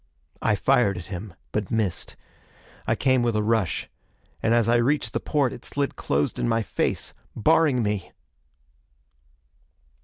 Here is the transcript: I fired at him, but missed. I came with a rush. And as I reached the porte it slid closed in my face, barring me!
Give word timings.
I 0.41 0.55
fired 0.55 0.97
at 0.97 1.05
him, 1.13 1.35
but 1.51 1.69
missed. 1.69 2.15
I 2.87 2.95
came 2.95 3.21
with 3.21 3.35
a 3.35 3.43
rush. 3.43 3.87
And 4.41 4.51
as 4.51 4.67
I 4.67 4.77
reached 4.77 5.13
the 5.13 5.19
porte 5.19 5.53
it 5.53 5.63
slid 5.63 5.95
closed 5.95 6.39
in 6.39 6.49
my 6.49 6.63
face, 6.63 7.13
barring 7.35 7.83
me! 7.83 8.11